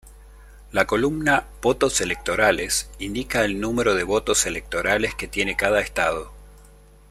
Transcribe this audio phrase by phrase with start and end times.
[0.71, 6.33] La columna "Votos electorales" indica el número de votos electorales que tiene cada estado.